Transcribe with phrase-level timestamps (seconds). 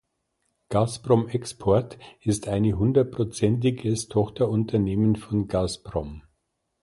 [0.69, 6.23] Gazprom Export ist eine hundertprozentiges Tochterunternehmen von Gazprom.